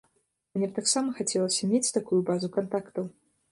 [0.55, 3.05] Мне б таксама хацелася мець такую базу кантактаў.